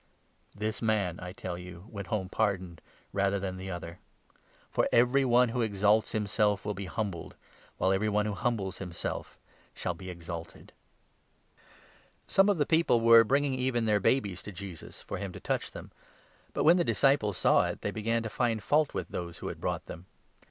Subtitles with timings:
[0.55, 2.81] This man, I tell you, went home pardoned,
[3.13, 3.99] rather than the 14 other;
[4.71, 7.35] for every one who exalts himself will be humbled,
[7.77, 9.37] while every one who humbles himself
[9.75, 10.73] shall be exalted."
[12.25, 14.43] Some of the people were bringing even their ic Jesus blesses.,.
[14.43, 15.91] T *>'».',,° little babies to Jesus, for him to touch them;
[16.53, 19.49] but, when Children, the disciples saw it, they began to find fault with those who
[19.49, 20.07] had brought them.